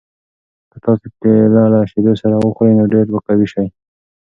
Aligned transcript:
که 0.71 0.77
تاسي 0.83 1.07
کیله 1.19 1.63
له 1.73 1.79
شیدو 1.91 2.13
سره 2.21 2.35
وخورئ 2.37 2.73
نو 2.79 2.85
ډېر 2.93 3.05
به 3.13 3.19
قوي 3.27 3.47
شئ. 3.53 3.65